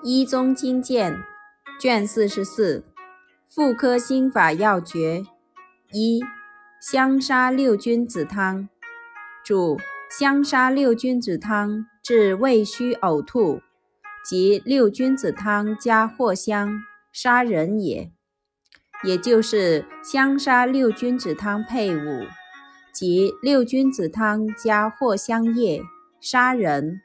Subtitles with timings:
[0.02, 1.12] 《医宗经鉴》
[1.78, 2.78] 卷四十四
[3.46, 5.18] 《妇科心法要诀》
[5.92, 6.22] 一
[6.80, 8.62] 《香砂六君子汤》
[9.44, 9.78] 主
[10.18, 13.60] 香砂六君子汤治胃虚呕吐，
[14.24, 16.80] 即六君子汤加藿香
[17.12, 18.10] 杀人也，
[19.04, 22.26] 也就是香砂六君子汤配伍，
[22.90, 25.82] 即六君子汤加藿香叶
[26.22, 27.02] 杀人。